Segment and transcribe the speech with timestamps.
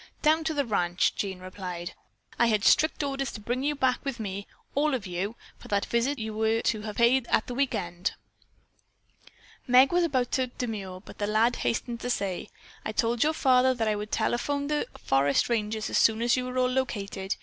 [0.23, 1.93] "Down to the ranch," Jean replied.
[2.39, 5.85] "I had strict orders to bring you back with me, all of you, for that
[5.85, 8.13] visit that you were to have paid at the weekend."
[9.67, 12.49] Meg was about to demur, but the lad hastened to say:
[12.83, 16.47] "I told your father that I would telephone the forest ranger as soon as you
[16.47, 17.35] all were located.